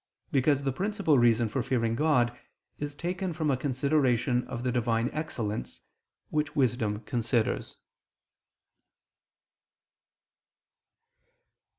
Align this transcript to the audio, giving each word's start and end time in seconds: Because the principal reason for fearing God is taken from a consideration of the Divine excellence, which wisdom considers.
Because 0.31 0.63
the 0.63 0.71
principal 0.71 1.19
reason 1.19 1.47
for 1.47 1.61
fearing 1.61 1.93
God 1.93 2.35
is 2.79 2.95
taken 2.95 3.33
from 3.33 3.51
a 3.51 3.55
consideration 3.55 4.47
of 4.47 4.63
the 4.63 4.71
Divine 4.71 5.11
excellence, 5.13 5.81
which 6.31 6.55
wisdom 6.55 7.01
considers. 7.01 7.77